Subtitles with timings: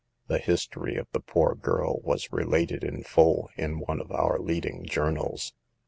[0.25, 4.39] The history of the poor girl was re lated in full in one of our
[4.39, 5.53] leading journals.